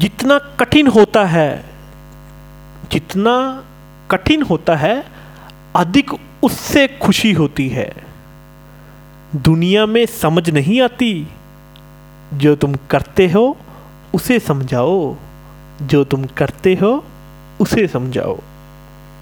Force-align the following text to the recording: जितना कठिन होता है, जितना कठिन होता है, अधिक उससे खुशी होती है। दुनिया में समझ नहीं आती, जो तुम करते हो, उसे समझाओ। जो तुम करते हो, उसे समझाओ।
जितना 0.00 0.38
कठिन 0.38 0.86
होता 0.86 1.24
है, 1.24 1.64
जितना 2.92 3.64
कठिन 4.10 4.42
होता 4.42 4.76
है, 4.76 5.04
अधिक 5.76 6.10
उससे 6.42 6.88
खुशी 6.88 7.32
होती 7.32 7.68
है। 7.68 7.92
दुनिया 9.36 9.86
में 9.86 10.06
समझ 10.06 10.50
नहीं 10.50 10.82
आती, 10.82 11.28
जो 12.34 12.56
तुम 12.56 12.74
करते 12.90 13.28
हो, 13.28 13.56
उसे 14.14 14.38
समझाओ। 14.38 15.16
जो 15.82 16.04
तुम 16.04 16.24
करते 16.24 16.74
हो, 16.74 17.04
उसे 17.60 17.88
समझाओ। 17.88 18.38